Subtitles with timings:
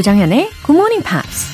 [0.00, 1.52] 조정현의 Good Morning Pops.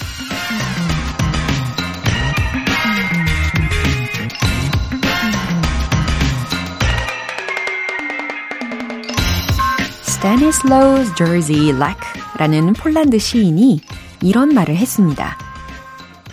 [10.06, 13.80] Stanislaus Jerzy Lek라는 폴란드 시인이
[14.22, 15.36] 이런 말을 했습니다.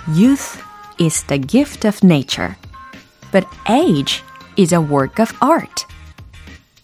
[0.09, 0.59] Youth
[1.01, 2.53] is the gift of nature,
[3.31, 4.21] but age
[4.59, 5.87] is a work of art.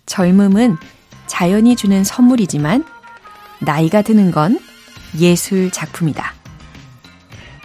[0.08, 0.78] 젊음은
[1.28, 2.84] 자연이 주는 선물이지만
[3.60, 4.58] 나이가 드는 건
[5.18, 6.34] 예술 작품이다.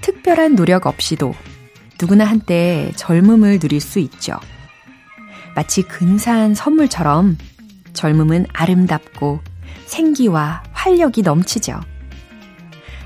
[0.00, 1.34] 특별한 노력 없이도
[2.00, 4.38] 누구나 한때 젊음을 누릴 수 있죠.
[5.54, 7.38] 마치 근사한 선물처럼
[7.92, 9.40] 젊음은 아름답고
[9.86, 11.80] 생기와 활력이 넘치죠.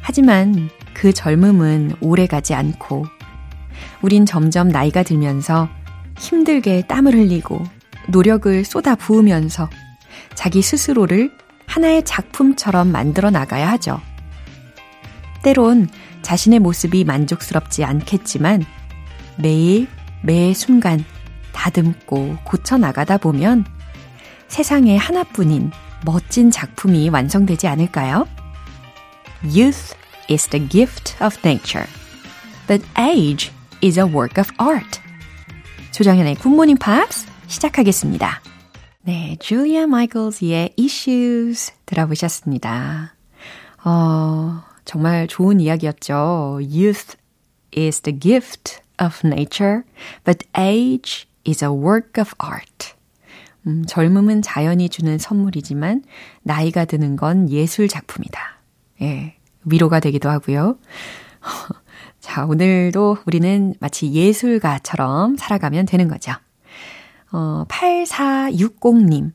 [0.01, 3.07] 하지만 그 젊음은 오래 가지 않고
[4.01, 5.69] 우린 점점 나이가 들면서
[6.19, 7.63] 힘들게 땀을 흘리고
[8.09, 9.69] 노력을 쏟아 부으면서
[10.35, 11.31] 자기 스스로를
[11.67, 14.01] 하나의 작품처럼 만들어 나가야 하죠.
[15.43, 15.89] 때론
[16.23, 18.65] 자신의 모습이 만족스럽지 않겠지만
[19.37, 19.89] 매일
[20.23, 21.05] 매 순간
[21.53, 23.65] 다듬고 고쳐 나가다 보면
[24.49, 25.71] 세상에 하나뿐인
[26.05, 28.27] 멋진 작품이 완성되지 않을까요?
[29.43, 29.95] Youth
[30.31, 31.87] is the gift of nature,
[32.67, 33.53] but age
[33.83, 35.01] is a work of art.
[35.93, 38.41] 조정현의 굿모닝 팝스 시작하겠습니다.
[39.03, 43.15] 네, 줄리아 마이클스의 Issues 들어보셨습니다.
[43.85, 46.61] 어, 정말 좋은 이야기였죠.
[46.63, 47.19] Youth
[47.77, 49.83] is the gift of nature,
[50.25, 52.95] but age is a work of art.
[53.67, 56.05] 음, 젊음은 자연이 주는 선물이지만
[56.43, 58.41] 나이가 드는 건 예술 작품이다.
[59.03, 59.37] 예,
[59.67, 60.79] 위로가 되기도 하고요.
[62.21, 66.33] 자, 오늘도 우리는 마치 예술가처럼 살아가면 되는 거죠.
[67.31, 69.33] 어, 8460님.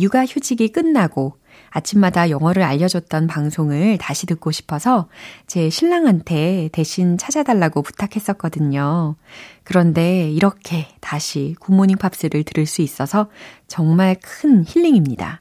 [0.00, 1.38] 육아 휴직이 끝나고
[1.70, 5.08] 아침마다 영어를 알려줬던 방송을 다시 듣고 싶어서
[5.46, 9.16] 제 신랑한테 대신 찾아달라고 부탁했었거든요.
[9.64, 13.28] 그런데 이렇게 다시 굿모닝 팝스를 들을 수 있어서
[13.66, 15.40] 정말 큰 힐링입니다.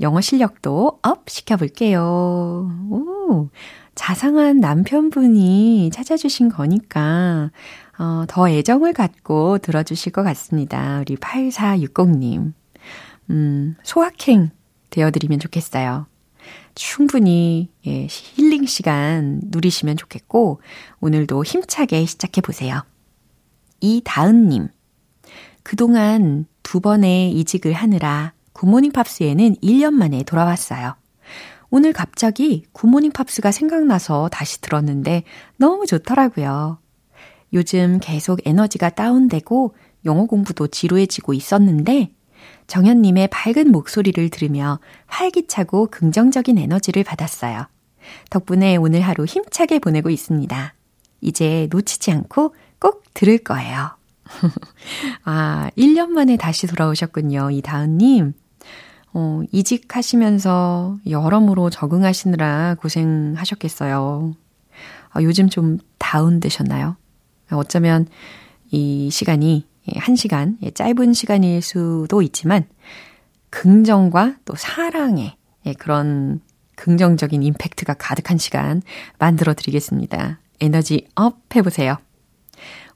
[0.00, 2.70] 영어 실력도 up 시켜볼게요.
[2.90, 3.48] 오,
[3.94, 7.50] 자상한 남편분이 찾아주신 거니까,
[7.98, 11.00] 어, 더 애정을 갖고 들어주실 것 같습니다.
[11.00, 12.52] 우리 8460님.
[13.30, 14.50] 음, 소확행
[14.92, 16.06] 되어드리면 좋겠어요.
[16.74, 20.60] 충분히 예, 힐링 시간 누리시면 좋겠고,
[21.00, 22.82] 오늘도 힘차게 시작해 보세요.
[23.80, 24.68] 이다은님.
[25.64, 30.94] 그동안 두 번의 이직을 하느라 굿모닝 팝스에는 1년 만에 돌아왔어요.
[31.70, 35.24] 오늘 갑자기 굿모닝 팝스가 생각나서 다시 들었는데
[35.56, 36.78] 너무 좋더라고요.
[37.54, 42.12] 요즘 계속 에너지가 다운되고 영어 공부도 지루해지고 있었는데
[42.66, 47.66] 정현님의 밝은 목소리를 들으며 활기차고 긍정적인 에너지를 받았어요.
[48.30, 50.74] 덕분에 오늘 하루 힘차게 보내고 있습니다.
[51.20, 53.90] 이제 놓치지 않고 꼭 들을 거예요.
[55.24, 57.50] 아, 1년 만에 다시 돌아오셨군요.
[57.50, 58.34] 이다은님.
[59.14, 64.34] 어, 이직하시면서 여러모로 적응하시느라 고생하셨겠어요.
[65.10, 66.96] 아, 요즘 좀 다운되셨나요?
[67.50, 68.06] 어쩌면
[68.70, 69.66] 이 시간이
[69.96, 72.64] 한 시간, 예, 짧은 시간일 수도 있지만,
[73.50, 76.40] 긍정과 또 사랑의 예, 그런
[76.76, 78.82] 긍정적인 임팩트가 가득한 시간
[79.18, 80.40] 만들어 드리겠습니다.
[80.60, 81.98] 에너지 up 해보세요.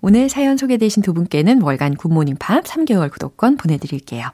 [0.00, 4.30] 오늘 사연 소개되신 두 분께는 월간 굿모닝 팝스 3개월 구독권 보내드릴게요.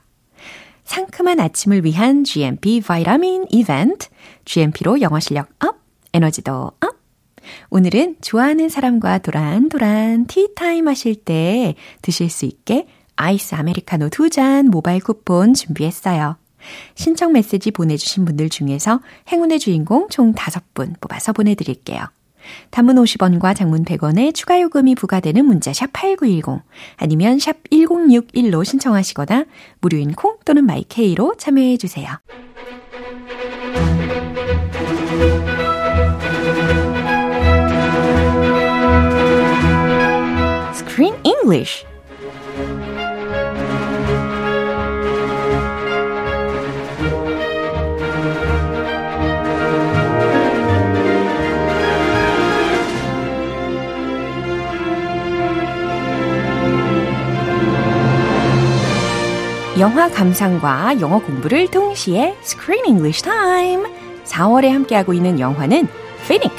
[0.85, 4.09] 상큼한 아침을 위한 GMP vitamin 이벤트,
[4.45, 5.79] GMP로 영어 실력 up,
[6.13, 7.02] 에너지도 up,
[7.71, 12.87] 오늘은 좋아하는 사람과 도란도란 티타임 하실 때 드실 수 있게
[13.17, 16.37] 아이스 아메리카노 두 잔 모바일 쿠폰 준비했어요.
[16.95, 22.05] 신청 메시지 보내주신 분들 중에서 행운의 주인공 총 5분 뽑아서 보내드릴게요.
[22.71, 26.63] 단문 50원과 장문 100원의 추가 요금이 부과되는 문자 샵 8910
[26.97, 29.45] 아니면 샵 1061로 신청하시거나
[29.81, 32.09] 무료인 콩 또는 마이케이로 참여해 주세요.
[41.43, 41.85] English.
[59.79, 63.85] 영화 감상과 영어 공부를 동시에 Screen English Time.
[64.25, 65.89] 4월에 함께하고 있는 영화는
[66.21, 66.57] Finnick.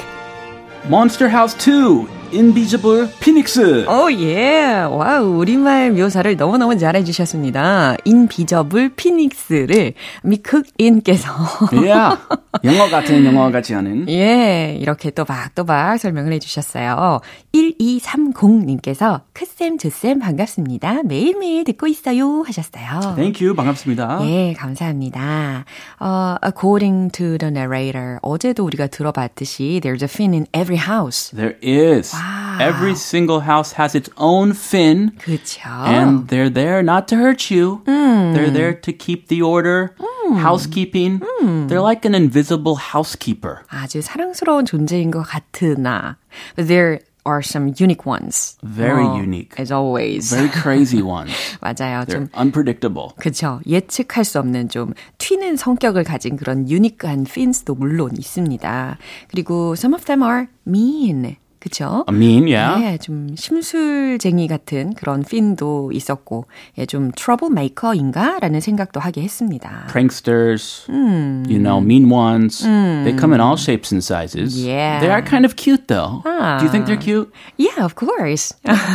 [0.86, 3.86] Monster House 2 Invisible Phoenix.
[3.88, 4.82] 오, 예.
[4.82, 7.96] 와우, 우리말 묘사를 너무너무 잘해주셨습니다.
[8.04, 11.32] Invisible Phoenix를 미쿡인께서.
[11.72, 11.90] 예.
[11.90, 12.18] yeah.
[12.64, 14.08] 영어 같은 영어 같지 않은.
[14.10, 17.20] 예, 이렇게 또박또박 설명을 해주셨어요.
[17.54, 21.02] 1230님께서 크쌤, 주쌤 반갑습니다.
[21.04, 23.14] 매일매일 듣고 있어요 하셨어요.
[23.16, 23.56] Thank you.
[23.56, 24.20] 반갑습니다.
[24.28, 25.64] 예, 감사합니다.
[26.00, 31.34] Uh, according to the narrator, 어제도 우리가 들어봤듯이 there's a fin in every house.
[31.34, 32.14] There is.
[32.14, 32.44] Wow.
[32.60, 35.11] Every single house has its own fin.
[35.19, 35.67] 그렇죠.
[35.85, 37.81] And they're there not to hurt you.
[37.87, 38.33] 음.
[38.33, 39.95] They're there to keep the order.
[39.99, 40.37] 음.
[40.37, 41.21] Housekeeping.
[41.41, 41.67] 음.
[41.67, 43.63] They're like an invisible housekeeper.
[43.69, 46.17] 아주 사랑스러운 존재인 것 같으나
[46.55, 48.57] but there are some unique ones.
[48.63, 49.53] Very 어, unique.
[49.59, 50.29] As always.
[50.33, 51.31] Very crazy ones.
[51.61, 52.05] 맞아요.
[52.05, 53.13] They're 좀 unpredictable.
[53.19, 53.59] 그쵸.
[53.67, 58.97] 예측할 수 없는 좀 튀는 성격을 가진 그런 유니크한 fins도 물론 있습니다.
[59.29, 61.35] 그리고 some of them are mean.
[61.64, 62.04] 그쵸?
[62.10, 62.78] mean, yeah.
[62.78, 66.44] 네, 좀 심술쟁이 같은 그런 핀도 있었고,
[66.76, 68.38] 예, 좀 트러블메이커인가?
[68.40, 69.86] 라는 생각도 하게 했습니다.
[69.88, 71.42] Pranksters, 음.
[71.48, 72.66] you know, mean ones.
[72.66, 73.04] 음.
[73.04, 74.60] They come in all shapes and sizes.
[74.60, 75.00] Yeah.
[75.00, 76.20] They are kind of cute though.
[76.26, 76.58] 아.
[76.58, 77.32] Do you think they're cute?
[77.56, 78.52] Yeah, of course.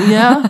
[0.07, 0.45] Yeah.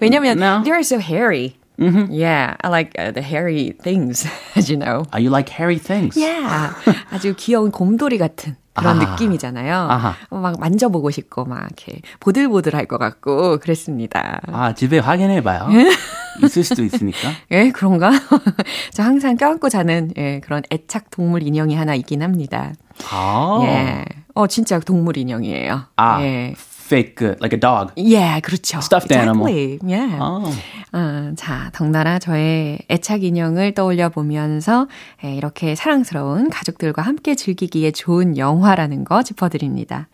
[0.00, 0.62] 왜냐면 No.
[0.64, 1.58] they're so hairy.
[1.78, 2.10] Mm-hmm.
[2.10, 4.26] Yeah, I like uh, the hairy things,
[4.56, 5.04] as you know.
[5.14, 6.16] Uh, you like hairy things?
[6.16, 6.74] Yeah,
[7.12, 9.12] 아주 귀여운 곰돌이 같은 그런 아하.
[9.12, 9.74] 느낌이잖아요.
[9.74, 10.14] 아하.
[10.30, 14.40] 막 만져보고 싶고 막 이렇게 보들보들할 것 같고 그랬습니다.
[14.52, 15.68] 아, 집에 확인해봐요.
[16.44, 17.18] 있을 수도 있으니까.
[17.50, 18.10] 예, 그런가?
[18.94, 22.72] 저 항상 껴안고 자는 예, 그런 애착 동물 인형이 하나 있긴 합니다.
[23.10, 23.60] 아.
[23.62, 24.04] 예,
[24.34, 25.82] 어 진짜 동물 인형이에요.
[25.96, 26.54] 아, 예.
[26.88, 27.92] Fake good, like a dog.
[27.98, 28.78] 예, 그렇죠.
[28.80, 29.46] Stuffed animal.
[29.46, 29.78] exactly.
[29.84, 30.18] Yeah.
[30.20, 30.50] 어.
[30.92, 34.88] 어, 자, 덩달아 저의 애착 인형을 떠올려 보면서
[35.24, 40.08] 예, 이렇게 사랑스러운 가족들과 함께 즐기기에 좋은 영화라는 거 짚어드립니다.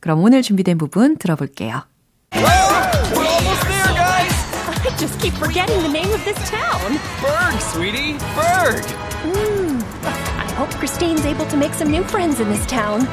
[0.00, 1.82] 그럼 오늘 준비된 부분 들어볼게요.
[2.32, 2.44] We're
[3.24, 4.36] almost there, guys!
[4.84, 7.00] I just keep forgetting the name of this town.
[7.22, 8.18] Berg, sweetie!
[8.36, 8.84] Berg!
[10.38, 13.06] I hope Christine's able to make some new friends in this town.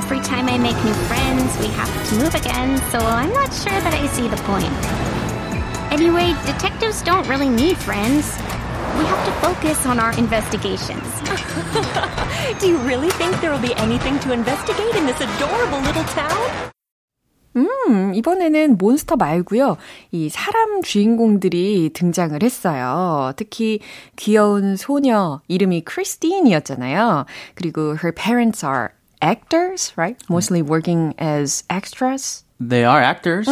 [0.00, 3.80] Every time I make new friends, we have to move again, so I'm not sure
[3.80, 4.72] that I see the point.
[5.92, 8.36] Anyway, detectives don't really need friends.
[8.98, 11.06] We have to focus on our investigations.
[12.60, 16.72] Do you really think there will be anything to investigate in this adorable little town?
[17.56, 19.78] 음, 이번에는 몬스터 말고요.
[20.12, 23.32] 이 사람 주인공들이 등장을 했어요.
[23.36, 23.80] 특히
[24.16, 27.24] 귀여운 소녀 이름이 크리스틴이었잖아요.
[27.54, 28.90] 그리고 her parents are
[29.22, 30.16] actors, right?
[30.28, 32.44] Mostly working as extras.
[32.58, 33.46] They are actors.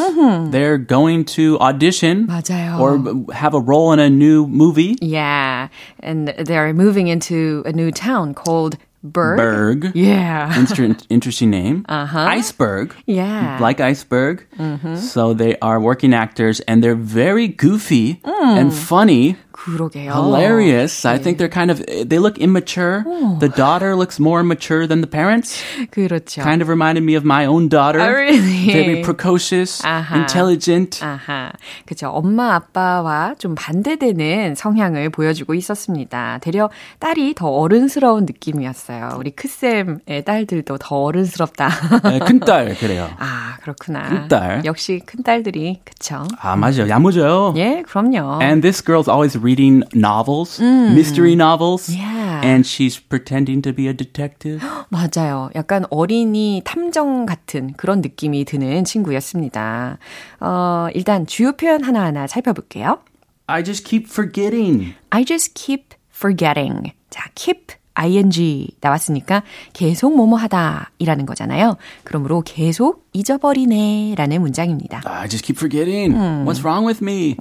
[0.51, 2.81] They're going to audition 맞아요.
[2.81, 4.97] or have a role in a new movie.
[5.03, 5.69] Yeah,
[6.01, 9.37] and they're moving into a new town called Berg.
[9.37, 9.93] Berg.
[9.95, 10.59] Yeah.
[10.59, 11.85] Inter- interesting name.
[11.87, 12.19] Uh-huh.
[12.19, 12.95] Iceberg.
[13.05, 13.59] Yeah.
[13.61, 14.47] Like iceberg.
[14.97, 19.37] So they are working actors and they're very goofy and funny.
[19.60, 20.12] 그러게요.
[20.14, 21.06] Hilarious.
[21.06, 23.04] I think they're kind of, they look immature.
[23.40, 25.62] The daughter looks more mature than the parents.
[25.92, 26.42] 그렇죠.
[26.42, 28.00] Kind of reminded me of my own daughter.
[28.00, 28.72] Oh, really?
[28.72, 30.16] Very precocious, 아하.
[30.16, 31.04] intelligent.
[31.04, 31.52] 아하.
[31.86, 32.10] 그죠.
[32.10, 36.40] 엄마, 아빠와 좀 반대되는 성향을 보여주고 있었습니다.
[36.42, 36.70] 되려
[37.00, 39.16] 딸이 더 어른스러운 느낌이었어요.
[39.18, 41.70] 우리 크쌤의 딸들도 더 어른스럽다.
[42.04, 43.10] 네, 큰딸, 그래요.
[43.20, 44.08] 아, 그렇구나.
[44.10, 44.62] 큰딸.
[44.66, 46.26] 역시 큰딸들이, 그쵸.
[46.40, 46.88] 아, 맞아요.
[46.88, 47.54] 야무져요.
[47.58, 48.42] 예, 그럼요.
[48.42, 51.90] And this girl's always reading novels, mystery novels.
[51.90, 52.42] Yeah.
[52.44, 54.62] And she's pretending to be a detective.
[54.90, 55.50] 맞아요.
[55.56, 59.98] 약간 어린이 탐정 같은 그런 느낌이 드는 친구였습니다.
[60.40, 63.00] 어, 일단 주요 표현 하나하나 살펴볼게요.
[63.48, 64.94] I just keep forgetting.
[65.10, 66.94] I just keep forgetting.
[67.10, 69.42] 자, keep ing 나왔으니까
[69.74, 71.76] 계속 뭐뭐 하다 이라는 거잖아요.
[72.04, 75.02] 그러므로 계속 잊어버리네 라는 문장입니다.
[75.06, 76.14] I just keep forgetting.
[76.46, 77.36] What's wrong with me?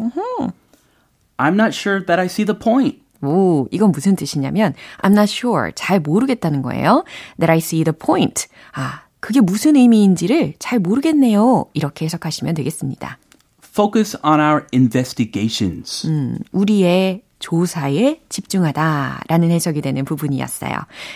[1.39, 2.99] I'm not sure that I see the point.
[3.23, 5.73] 오, 이건 무슨 뜻이냐면 I'm not sure.
[5.75, 7.05] 잘 모르겠다는 거예요.
[7.39, 8.47] That I see the point.
[8.75, 11.67] 아, 그게 무슨 의미인지를 잘 모르겠네요.
[11.75, 13.19] 이렇게 해석하시면 되겠습니다.
[13.65, 16.07] Focus on our investigations.
[16.07, 20.73] 음, 우리의 조사에 집중하다라는 해석이 되는 부분이었어요.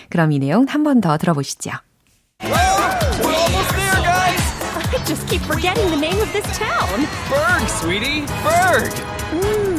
[0.08, 1.70] 그럼 이 내용 한 번 더 들어보시죠.
[2.40, 4.42] We're almost there, guys!
[4.94, 7.06] I just keep forgetting the name of this town.
[7.30, 8.26] Berg, sweetie!
[8.42, 8.90] Berg!
[9.34, 9.71] I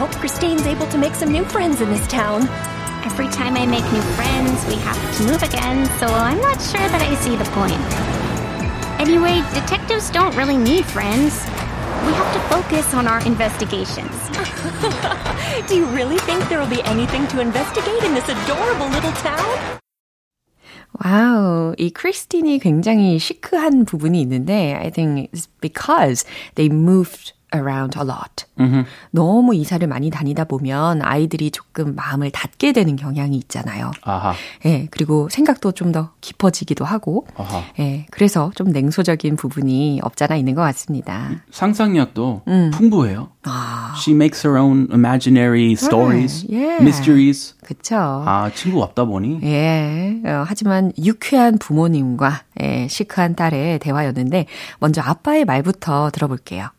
[0.00, 2.48] hope Christine's able to make some new friends in this town.
[3.04, 6.86] Every time I make new friends, we have to move again, so I'm not sure
[6.88, 7.80] that I see the point.
[9.00, 11.44] Anyway, detectives don't really need friends.
[12.06, 14.12] We have to focus on our investigations.
[15.68, 19.78] Do you really think there will be anything to investigate in this adorable little town?
[20.92, 26.24] 와우, 이 크리스틴이 굉장히 시크한 부분이 있는데, I think it's because
[26.56, 28.45] they moved around a lot.
[29.11, 33.91] 너무 이사를 많이 다니다 보면 아이들이 조금 마음을 닫게 되는 경향이 있잖아요.
[34.03, 34.33] 아하.
[34.65, 37.63] 예, 그리고 생각도 좀 더 깊어지기도 하고, 아하.
[37.79, 41.29] 예, 그래서 좀 냉소적인 부분이 없잖아 있는 것 같습니다.
[41.51, 42.41] 상상력도
[42.73, 43.29] 풍부해요.
[43.97, 46.81] She makes her own imaginary stories, yeah.
[46.81, 47.55] mysteries.
[47.63, 47.95] 그쵸?
[47.97, 49.39] 아, 친구 없다 보니.
[49.43, 54.47] 예, 어, 하지만 유쾌한 부모님과 예, 시크한 딸의 대화였는데,
[54.79, 56.69] 먼저 아빠의 말부터 들어볼게요.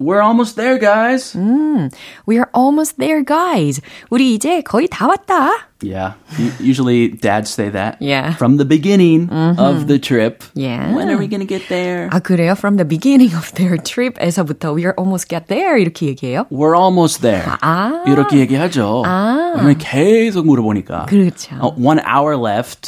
[0.00, 1.34] We're almost there, guys.
[1.34, 1.90] 음,
[2.24, 3.80] we are almost there, guys.
[4.10, 5.50] 우리 이제 거의 다 왔다.
[5.82, 6.14] Yeah.
[6.38, 7.96] U- Usually dads say that.
[8.00, 8.36] Yeah.
[8.36, 10.44] From the beginning of the trip.
[10.54, 10.94] Yeah.
[10.94, 12.08] When are we going to get there?
[12.12, 12.52] 아, 그래요?
[12.54, 16.46] From the beginning of their trip에서부터 we are almost get there 이렇게 얘기해요?
[16.48, 17.42] We're almost there.
[17.60, 18.04] 아.
[18.06, 19.02] 이렇게 얘기하죠.
[19.04, 19.54] 아.
[19.56, 21.06] 왜냐면 계속 물어보니까.
[21.06, 21.56] 그렇죠.
[21.58, 22.86] 어, one hour left.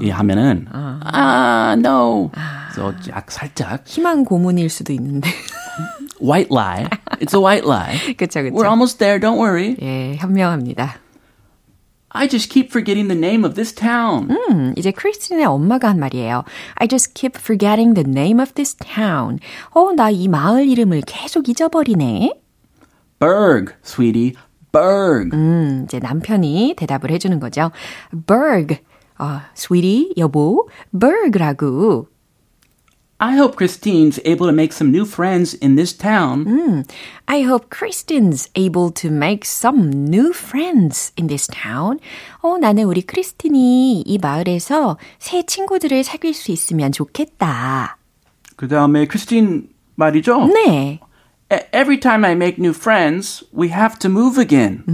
[0.00, 2.30] 이 하면은 아, no.
[2.72, 5.28] 그래서 약 살짝 희망 고문일 수도 있는데.
[6.19, 6.87] white lie.
[7.19, 7.97] It's a white lie.
[8.17, 8.55] 그쵸, 그쵸.
[8.55, 9.19] We're almost there.
[9.19, 9.75] Don't worry.
[9.81, 10.95] 예, 현명합니다.
[12.17, 14.29] I just keep forgetting the name of this town.
[14.31, 16.45] 음, 이제 크리스틴의 엄마가 한 말이에요.
[16.75, 19.39] I just keep forgetting the name of this town.
[19.71, 22.31] 어, 나 이 마을 이름을 계속 잊어버리네.
[23.19, 24.33] Berg, sweetie.
[24.71, 25.31] Berg.
[25.35, 27.71] 음, 이제 남편이 대답을 해주는 거죠.
[28.27, 28.77] Berg.
[29.19, 32.07] 어, sweetie, 여보, Berg라고.
[33.24, 36.86] I hope Christine's able to make some new friends in this town.
[37.28, 41.98] I hope Kristen's able to make some new friends in this town.
[42.42, 47.98] 어, 나는 우리 크리스틴이 이 마을에서 새 친구들을 사귈 수 있으면 좋겠다.
[48.56, 50.46] 그 다음에 크리스틴 말이죠.
[50.46, 51.00] 네.
[51.54, 54.84] E- Every time I make new friends, we have to move again.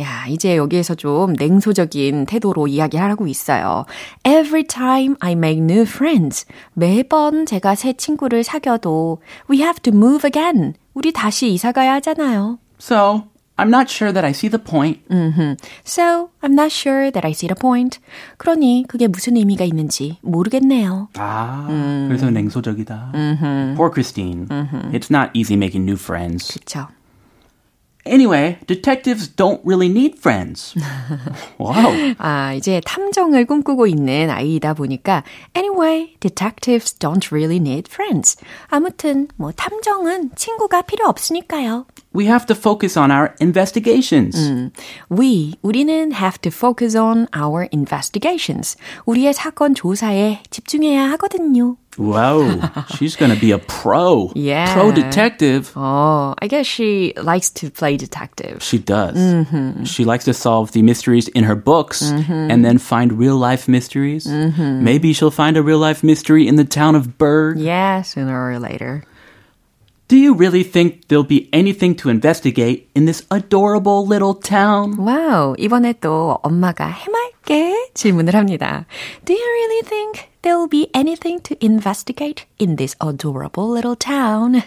[0.00, 3.84] 야, 이제 여기에서 좀 냉소적인 태도로 이야기하고 있어요.
[4.24, 6.44] Every time I make new friends.
[6.74, 9.18] 매번 제가 새 친구를 사귀어도
[9.48, 10.74] we have to move again.
[10.92, 12.58] 우리 다시 이사 가야 하잖아요.
[12.80, 13.22] So,
[13.56, 15.00] I'm not sure that I see the point.
[15.84, 17.98] So, I'm not sure that I see the point.
[18.38, 21.08] 그러니 그게 무슨 의미가 있는지 모르겠네요.
[21.14, 21.66] 아,
[22.08, 23.12] 그래서 냉소적이다.
[23.76, 24.46] Poor Christine.
[24.94, 26.58] It's not easy making new friends.
[26.58, 26.88] 그쵸.
[28.06, 30.74] Anyway, detectives don't really need friends.
[31.58, 32.14] wow.
[32.16, 35.22] 아, 이제 탐정을 꿈꾸고 있는 아이이다 보니까
[35.54, 38.38] anyway, detectives don't really need friends.
[38.68, 41.84] 아무튼 뭐 탐정은 친구가 필요 없으니까요.
[42.14, 44.34] We have to focus on our investigations.
[45.08, 48.76] We, 우리는 have to focus on our investigations.
[49.06, 51.76] 우리의 사건 조사에 집중해야 하거든요.
[51.98, 52.60] Wow,
[52.96, 54.32] she's gonna be a pro.
[54.34, 54.72] Yeah.
[54.74, 55.72] Pro detective.
[55.76, 58.62] Oh, I guess she likes to play detective.
[58.62, 59.18] She does.
[59.84, 64.26] She likes to solve the mysteries in her books and then find real life mysteries.
[64.26, 67.58] Maybe she'll find a real life mystery in the town of Berg.
[67.58, 69.04] Yeah, sooner or later.
[70.10, 74.98] Do you really think there'll be anything to investigate in this adorable little town?
[74.98, 78.86] 와우, 이번에 또 엄마가 해맑게 질문을 합니다.
[79.24, 84.62] Do you really think there will be anything to investigate in this adorable little town?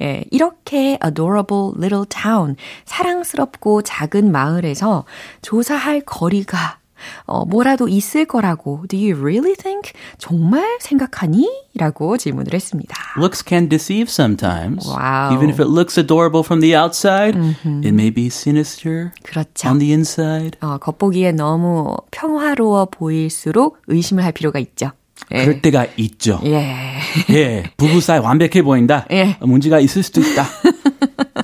[0.00, 2.54] 예, 이렇게 adorable little town,
[2.84, 5.04] 사랑스럽고 작은 마을에서
[5.42, 6.77] 조사할 거리가
[7.25, 9.93] 어, 뭐라도 있을 거라고 Do you really think?
[10.17, 11.47] 정말 생각하니?
[11.75, 12.95] 라고 질문을 했습니다.
[13.17, 14.87] Looks can deceive sometimes.
[14.87, 15.33] Wow.
[15.33, 19.69] Even if it looks adorable from the outside, it may be sinister 그렇죠.
[19.69, 20.57] on the inside.
[20.61, 24.91] 어, 겉보기에 너무 평화로워 보일수록 의심을 할 필요가 있죠.
[25.31, 25.43] 예.
[25.45, 26.39] 그럴 때가 있죠.
[26.45, 26.99] 예.
[27.29, 29.05] 예, 부부 사이 완벽해 보인다.
[29.11, 29.37] 예.
[29.41, 30.45] 문제가 있을 수도 있다.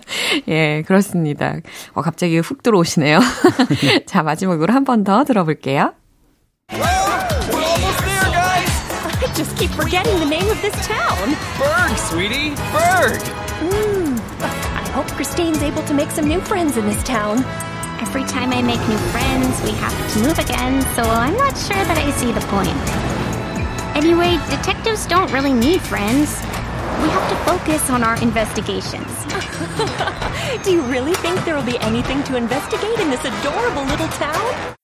[0.49, 1.57] 예, 그렇습니다.
[1.95, 3.21] 어, 갑자기 훅 들어오시네요.
[4.07, 5.93] 자, 마지막으로 한 번 더 들어볼게요.
[6.71, 8.71] We're almost there, guys.
[9.23, 11.37] I just keep forgetting the name of this town.
[11.59, 12.55] Berg, sweetie.
[12.73, 13.21] Berg.
[13.63, 17.45] I hope Christine's able to make some new friends in this town.
[18.01, 21.77] Every time I make new friends, we have to move again, so I'm not sure
[21.85, 22.75] that I see the point.
[23.95, 26.41] Anyway, detectives don't really need friends.
[27.03, 29.09] We have to focus on our investigations.
[30.65, 34.77] Do you really think there will be anything to investigate in this adorable little town?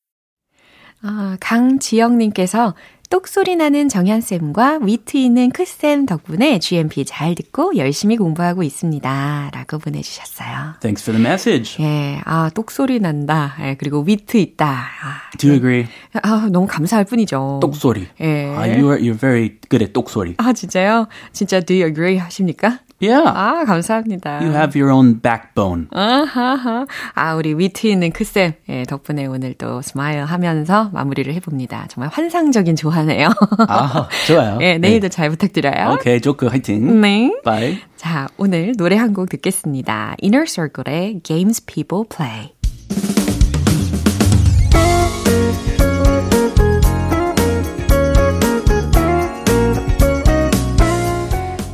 [1.03, 2.75] 아, 강지영님께서
[3.12, 9.52] 똑소리 나는 정현쌤과 위트 있는 크쌤 덕분에 GMP 잘 듣고 열심히 공부하고 있습니다.
[9.54, 10.76] 라고 보내주셨어요.
[10.80, 11.76] Thanks for the message.
[11.84, 13.58] 예, 아, 똑소리 난다.
[13.60, 14.66] 예, 그리고 위트 있다.
[14.66, 15.88] 아, Do you agree?
[16.24, 17.60] 아, 너무 감사할 뿐이죠.
[17.62, 18.08] 똑소리.
[18.22, 18.46] 예.
[18.56, 20.36] 아, you are, you're very good at 똑소리.
[20.38, 21.10] 아, 진짜요?
[21.34, 22.80] 진짜 do you agree 하십니까?
[23.02, 23.28] Yeah.
[23.28, 24.42] 아, 감사합니다.
[24.42, 25.88] You have your own backbone.
[25.92, 26.86] 아하하.
[27.16, 31.88] 아, 우리 위트 있는 크쌤 예, 덕분에 오늘 또 스마일 하면서 마무리를 해봅니다.
[31.90, 33.30] 정말 환상적인 조화네요.
[33.68, 34.60] 아, 좋아요.
[34.62, 35.94] 예, 내일도 잘 부탁드려요.
[35.96, 37.02] 오케이, 조크 화이팅.
[37.02, 37.34] 네.
[37.44, 37.80] Bye.
[37.98, 40.16] 자, 오늘 노래 한 곡 듣겠습니다.
[40.24, 42.54] Inner Circle의 Games People Play.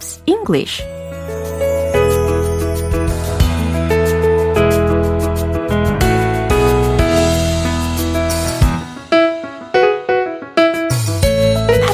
[0.00, 0.82] Pops English.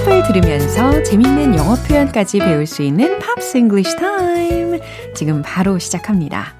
[0.05, 4.79] 팝을 들으면서 재밌는 영어 표현까지 배울 수 있는 Pops English Time.
[5.15, 6.55] 지금 바로 시작합니다.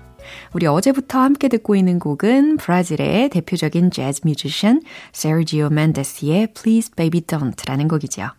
[0.53, 7.89] 우리 어제부터 함께 듣고 있는 곡은 브라질의 대표적인 재즈 뮤지션 세르지오 멘데스의 Please Baby Don't라는
[7.89, 8.31] 곡이죠.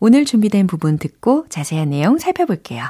[0.00, 2.84] 오늘 준비된 부분 듣고 자세한 내용 살펴볼게요.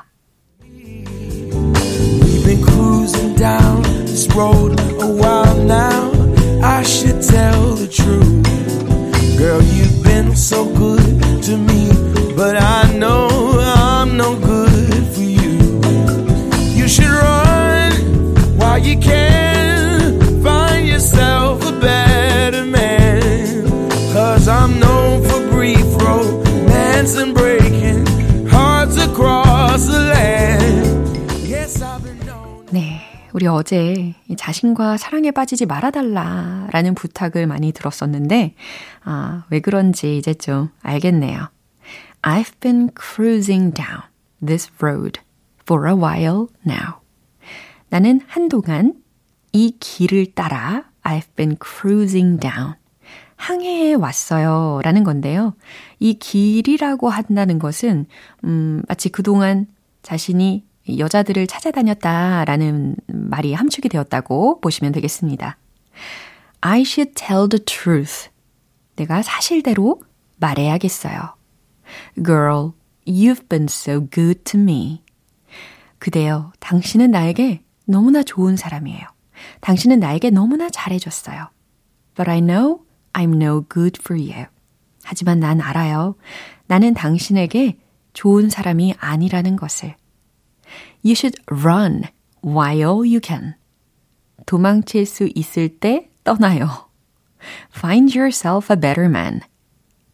[3.36, 6.10] Down this road a while now.
[6.62, 7.63] I should tell
[33.54, 38.54] 어제 이 자신과 사랑에 빠지지 말아달라 라는 부탁을 많이 들었었는데,
[39.04, 41.48] 아, 왜 그런지 이제 좀 알겠네요.
[42.22, 44.02] I've been cruising down
[44.44, 45.20] this road
[45.62, 47.00] for a while now.
[47.88, 48.94] 나는 한동안
[49.52, 52.74] 이 길을 따라 I've been cruising down.
[53.36, 54.80] 항해해 왔어요.
[54.82, 55.54] 라는 건데요.
[55.98, 58.06] 이 길이라고 한다는 것은,
[58.44, 59.66] 음, 마치 그동안
[60.02, 65.56] 자신이 여자들을 찾아다녔다라는 말이 함축이 되었다고 보시면 되겠습니다.
[66.60, 68.30] I should tell the truth.
[68.96, 70.00] 내가 사실대로
[70.36, 71.34] 말해야겠어요.
[72.16, 72.72] Girl,
[73.06, 75.02] you've been so good to me.
[75.98, 79.06] 그대여, 당신은 나에게 너무나 좋은 사람이에요.
[79.60, 81.48] 당신은 나에게 너무나 잘해줬어요.
[82.14, 84.46] But I know I'm no good for you.
[85.02, 86.16] 하지만 난 알아요.
[86.66, 87.78] 나는 당신에게
[88.12, 89.96] 좋은 사람이 아니라는 것을.
[91.04, 92.04] You should run
[92.42, 93.56] while you can.
[94.46, 96.88] 도망칠 수 있을 때 떠나요.
[97.70, 99.40] Find yourself a better man.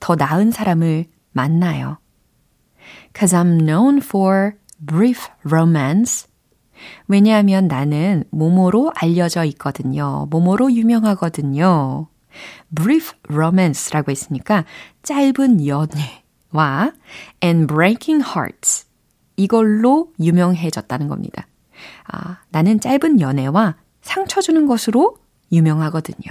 [0.01, 1.99] 더 나은 사람을 만나요.
[3.15, 6.27] Cause I'm known for brief romance.
[7.07, 10.27] 왜냐하면 나는 모모로 알려져 있거든요.
[10.31, 12.09] 모모로 유명하거든요.
[12.75, 14.65] brief romance라고 했으니까
[15.05, 16.93] 짧은 연애와
[17.45, 18.90] and breaking hearts
[19.41, 21.47] 이걸로 유명해졌다는 겁니다.
[22.07, 25.17] 아, 나는 짧은 연애와 상처 주는 것으로
[25.51, 26.31] 유명하거든요.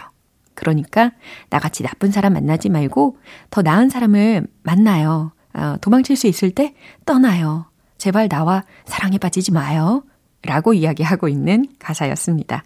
[0.54, 1.12] 그러니까
[1.50, 3.18] 나같이 나쁜 사람 만나지 말고
[3.50, 5.32] 더 나은 사람을 만나요.
[5.54, 7.66] 어, 도망칠 수 있을 때 떠나요.
[7.98, 10.04] 제발 나와 사랑에 빠지지 마요.
[10.44, 12.64] 라고 이야기하고 있는 가사였습니다.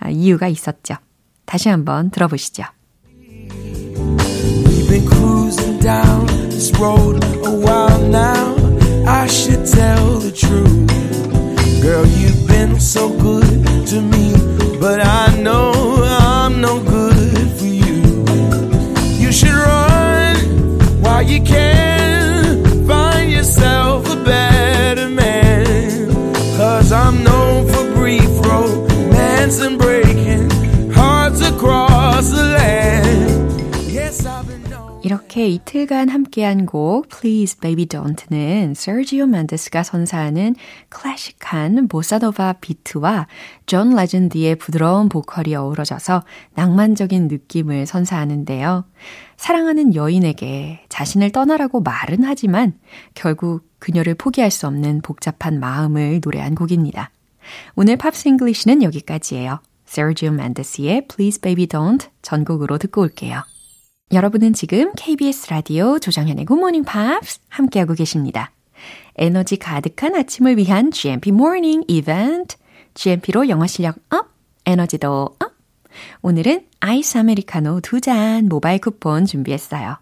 [0.00, 0.96] 아, 이유가 있었죠.
[1.44, 2.64] 다시 한번 들어보시죠.
[3.06, 8.59] We've been cruising down this road a while now.
[9.12, 11.82] I should tell the truth.
[11.82, 14.32] Girl, you've been so good to me,
[14.78, 15.99] but I know
[35.40, 40.54] 이렇게 이틀간 함께한 곡 Please Baby Don't는 세르지오 멘데스가 선사하는
[40.90, 43.26] 클래식한 보사노바 비트와
[43.64, 46.24] 존 레전드의 부드러운 보컬이 어우러져서
[46.56, 48.84] 낭만적인 느낌을 선사하는데요.
[49.38, 52.74] 사랑하는 여인에게 자신을 떠나라고 말은 하지만
[53.14, 57.12] 결국 그녀를 포기할 수 없는 복잡한 마음을 노래한 곡입니다.
[57.76, 59.60] 오늘 Pops English는 여기까지예요.
[59.86, 63.42] 세르지오 멘데스의 Please Baby Don't 전곡으로 듣고 올게요.
[64.12, 68.50] 여러분은 지금 KBS 라디오 조정현의 Morning Pops 함께하고 계십니다.
[69.14, 72.56] 에너지 가득한 아침을 위한 GMP Morning Event.
[72.94, 74.26] GMP로 영어 실력 up,
[74.66, 75.52] 에너지도 up.
[76.22, 79.98] 오늘은 아이스 아메리카노 두 잔 모바일 쿠폰 준비했어요.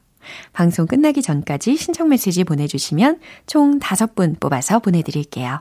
[0.55, 5.61] 방송 끝나기 전까지 신청 메시지 보내주시면 총 5분 뽑아서 보내드릴게요.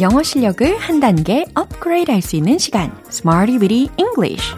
[0.00, 4.54] 영어 실력을 한 단계 업그레이드 할 수 있는 시간 Smarty Weedy English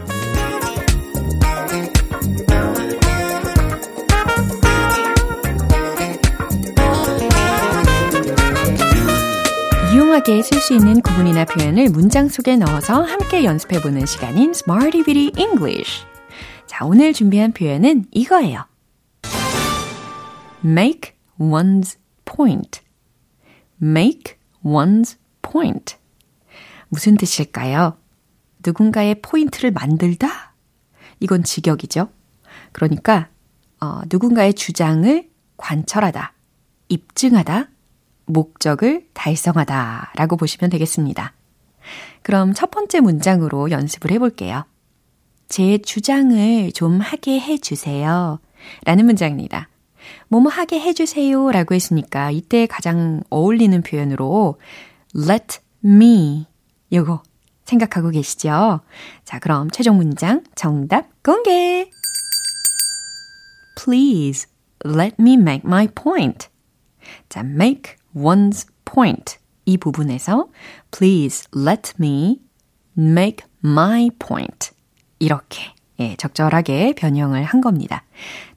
[9.92, 16.04] 유용하게 쓸 수 있는 구문이나 표현을 문장 속에 넣어서 함께 연습해보는 시간인 Smarty Weedy English
[16.66, 18.64] 자, 오늘 준비한 표현은 이거예요.
[20.64, 22.80] Make one's point.
[23.82, 25.16] Make one's
[25.50, 25.96] point.
[26.88, 27.96] 무슨 뜻일까요?
[28.64, 30.54] 누군가의 포인트를 만들다?
[31.20, 32.08] 이건 직역이죠.
[32.72, 33.28] 그러니까,
[33.80, 36.32] 어, 누군가의 주장을 관철하다,
[36.88, 37.68] 입증하다,
[38.26, 41.34] 목적을 달성하다 라고 보시면 되겠습니다.
[42.22, 44.64] 그럼 첫 번째 문장으로 연습을 해볼게요.
[45.48, 48.38] 제 주장을 좀 하게 해주세요.
[48.84, 49.68] 라는 문장입니다.
[50.28, 54.58] 뭐뭐 하게 해주세요 라고 했으니까 이때 가장 어울리는 표현으로
[55.14, 56.46] let me
[56.92, 57.22] 요거
[57.64, 58.80] 생각하고 계시죠?
[59.24, 61.88] 자, 그럼 최종 문장 정답 공개!
[63.76, 64.48] Please
[64.84, 66.48] let me make my point.
[67.28, 69.38] 자, make one's point.
[69.64, 70.48] 이 부분에서
[70.90, 72.40] please let me
[72.98, 74.70] make my point.
[75.18, 78.04] 이렇게 예, 적절하게 변형을 한 겁니다.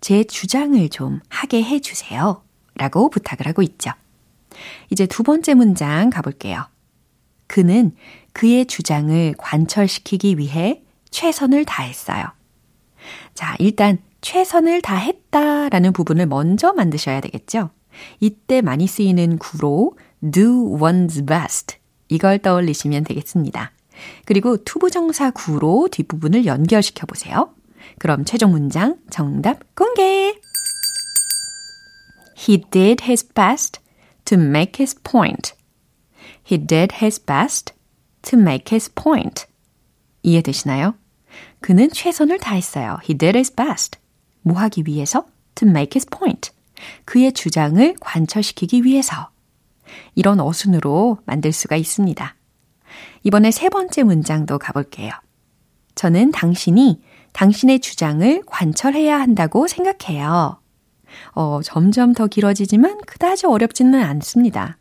[0.01, 2.41] 제 주장을 좀 하게 해 주세요.
[2.75, 3.91] 라고 부탁을 하고 있죠.
[4.89, 6.65] 이제 두 번째 문장 가볼게요.
[7.47, 7.95] 그는
[8.33, 12.25] 그의 주장을 관철시키기 위해 최선을 다했어요.
[13.33, 17.69] 자, 일단 최선을 다했다 라는 부분을 먼저 만드셔야 되겠죠?
[18.19, 19.97] 이때 많이 쓰이는 구로
[20.31, 21.77] do one's best
[22.09, 23.71] 이걸 떠올리시면 되겠습니다.
[24.25, 27.53] 그리고 to부정사 구로 뒷부분을 연결시켜 보세요.
[27.99, 30.35] 그럼 최종 문장 정답 공개!
[32.37, 33.79] He did his best
[34.25, 35.53] to make his point.
[36.43, 37.73] He did his best
[38.23, 39.45] to make his point.
[40.23, 40.95] 이해되시나요?
[41.61, 42.99] 그는 최선을 다했어요.
[43.03, 43.99] He did his best.
[44.41, 45.25] 뭐 하기 위해서?
[45.55, 46.51] To make his point.
[47.05, 49.29] 그의 주장을 관철시키기 위해서.
[50.15, 52.35] 이런 어순으로 만들 수가 있습니다.
[53.23, 55.11] 이번에 세 번째 문장도 가볼게요.
[55.95, 60.59] 저는 당신이 당신의 주장을 관철해야 한다고 생각해요.
[61.31, 64.77] 어, 점점 더 길어지지만 그다지 어렵지는 않습니다.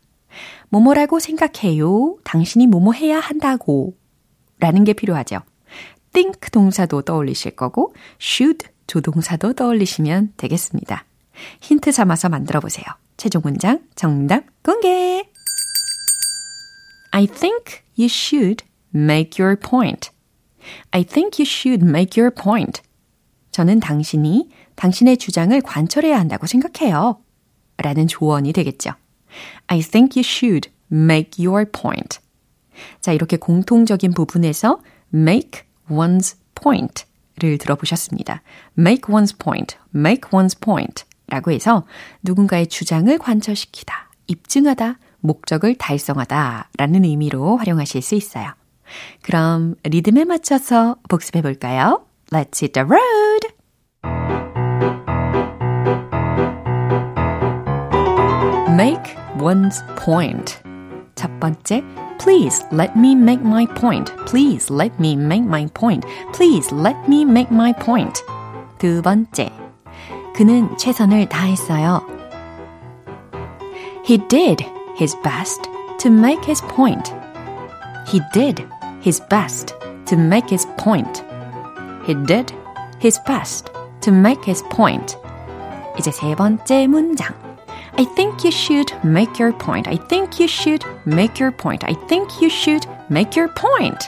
[0.69, 2.17] 뭐뭐라고 생각해요.
[2.23, 3.95] 당신이 뭐뭐 해야 한다고.
[4.59, 5.39] 라는 게 필요하죠.
[6.13, 11.05] think 동사도 떠올리실 거고, should 조동사도 떠올리시면 되겠습니다.
[11.61, 12.85] 힌트 삼아서 만들어 보세요.
[13.17, 15.27] 최종 문장 정답 공개!
[17.11, 20.11] I think you should make your point.
[20.91, 22.81] I think you should make your point.
[23.51, 27.19] 저는 당신이 당신의 주장을 관철해야 한다고 생각해요.
[27.77, 28.91] 라는 조언이 되겠죠.
[29.67, 32.19] I think you should make your point.
[33.01, 34.79] 자, 이렇게 공통적인 부분에서
[35.13, 37.05] make one's point
[37.37, 38.43] 를 들어보셨습니다.
[38.77, 41.83] make one's point, make one's point 라고 해서
[42.21, 48.53] 누군가의 주장을 관철시키다, 입증하다, 목적을 달성하다 라는 의미로 활용하실 수 있어요.
[49.23, 52.05] 그럼 리듬에 맞춰서 복습해 볼까요?
[52.29, 53.52] Let's hit the road!
[58.82, 60.58] make one's point.
[61.14, 61.82] 첫 번째,
[62.18, 64.12] please let me make my point.
[64.26, 66.04] Please let me make my point.
[66.32, 68.22] Please let me make my point.
[68.78, 69.50] 두 번째,
[70.34, 72.02] 그는 최선을 다했어요.
[74.04, 74.64] He did
[74.96, 77.12] his best to make his point.
[78.06, 78.64] He did
[79.02, 79.74] his best
[80.06, 81.22] to make his point.
[82.06, 82.54] He did
[83.00, 83.70] his best
[84.00, 85.18] to make his point.
[85.98, 87.34] 이제 세 번째 문장.
[87.95, 89.87] I think you should make your point.
[89.87, 91.85] I think you should make your point.
[91.85, 93.99] I think you should make your point.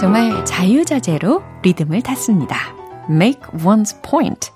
[0.00, 2.56] 정말 자유자재로 리듬을 탔습니다.
[3.08, 4.50] make one's point.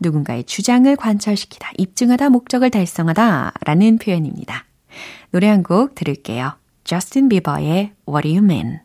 [0.00, 4.64] 누군가의 주장을 관철시키다, 입증하다, 목적을 달성하다 라는 표현입니다.
[5.30, 6.52] 노래 한 곡 들을게요.
[6.84, 8.80] 저스틴 비버의 What Do You Mean?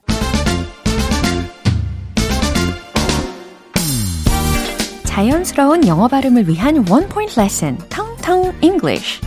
[5.14, 9.22] 자연스러운 영어 발음을 위한 원 포인트 레슨, 텅텅 English.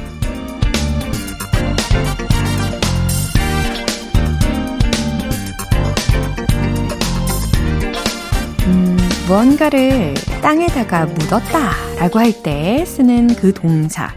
[8.67, 8.97] 음,
[9.29, 14.13] 무언가를 땅에다가 묻었다 라고 할 때 쓰는 그 동사,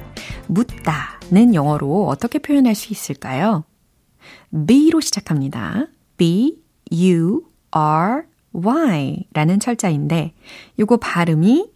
[0.47, 3.63] 묻다는 영어로 어떻게 표현할 수 있을까요?
[4.67, 5.87] B로 시작합니다.
[6.17, 6.57] B,
[6.91, 10.33] U, R, Y 라는 철자인데,
[10.79, 11.69] 요거 발음이,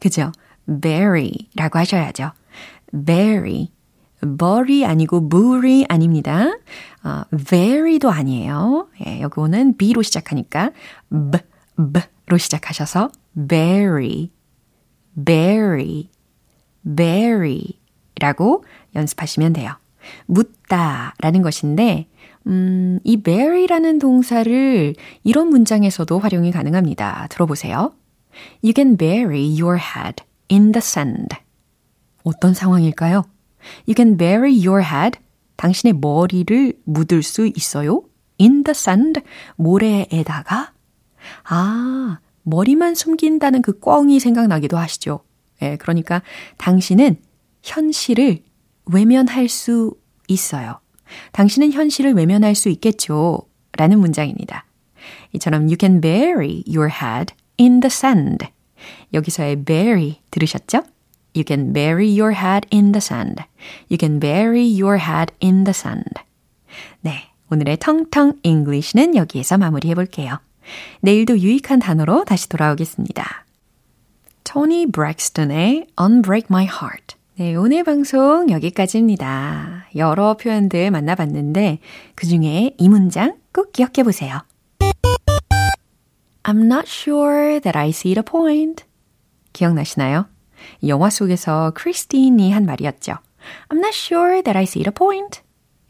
[0.00, 0.32] 그죠?
[0.66, 2.32] bury 라고 하셔야죠.
[3.06, 3.70] bury.
[4.38, 6.46] bury 아니고 물이 아닙니다.
[7.02, 8.88] 어, very도 아니에요.
[9.06, 10.70] 예, 요거는 B로 시작하니까,
[11.10, 11.38] B,
[12.26, 13.10] B로 시작하셔서,
[13.48, 14.30] bury,
[15.24, 16.08] bury,
[16.96, 17.78] bury
[18.20, 19.76] 라고 연습하시면 돼요.
[20.26, 22.08] 묻다 라는 것인데,
[22.46, 27.28] 음, 이 bury라는 동사를 이런 문장에서도 활용이 가능합니다.
[27.30, 27.94] 들어보세요.
[28.62, 31.36] You can bury your head in the sand.
[32.22, 33.24] 어떤 상황일까요?
[33.86, 35.18] You can bury your head.
[35.56, 38.02] 당신의 머리를 묻을 수 있어요?
[38.40, 39.20] In the sand.
[39.56, 40.72] 모래에다가.
[41.44, 45.20] 아, 머리만 숨긴다는 그 꽝이 생각나기도 하시죠.
[45.62, 46.22] 예, 그러니까
[46.58, 47.16] 당신은
[47.62, 48.42] 현실을
[48.86, 49.94] 외면할 수
[50.28, 50.80] 있어요.
[51.32, 53.42] 당신은 현실을 외면할 수 있겠죠.
[53.76, 54.64] 라는 문장입니다.
[55.32, 58.46] 이처럼 you can bury your head in the sand.
[59.12, 60.82] 여기서의 bury 들으셨죠?
[61.36, 63.42] You can bury your head in the sand.
[63.90, 66.14] You can bury your head in the sand.
[67.00, 70.38] 네, 오늘의 텅텅 English는 여기에서 마무리해 볼게요.
[71.00, 73.44] 내일도 유익한 단어로 다시 돌아오겠습니다.
[74.44, 77.13] 토니 브렉스턴의 Unbreak My Heart.
[77.36, 79.86] 네, 오늘 방송 여기까지입니다.
[79.96, 81.80] 여러 표현들 만나봤는데
[82.14, 84.38] 그 중에 이 문장 꼭 기억해 보세요.
[86.44, 88.84] I'm not sure that I see the point.
[89.52, 90.26] 기억나시나요?
[90.86, 93.14] 영화 속에서 크리스틴이 한 말이었죠.
[93.68, 95.40] I'm not sure that I see the point.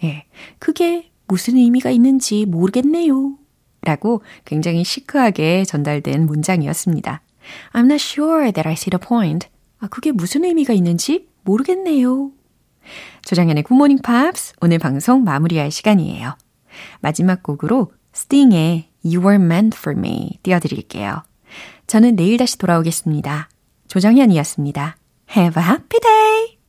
[0.03, 0.25] 예,
[0.59, 3.37] 그게 무슨 의미가 있는지 모르겠네요.
[3.83, 7.21] 라고 굉장히 시크하게 전달된 문장이었습니다.
[7.75, 9.49] I'm not sure that I see the point.
[9.81, 12.31] 아, 그게 무슨 의미가 있는지 모르겠네요.
[13.23, 16.37] 조정현의 Good Morning Pops 오늘 방송 마무리할 시간이에요.
[17.01, 21.23] 마지막 곡으로 스팅의 You Were Meant For Me 띄워드릴게요.
[21.87, 23.49] 저는 내일 다시 돌아오겠습니다.
[23.89, 24.97] 조정현이었습니다.
[25.37, 26.54] Have a happy day!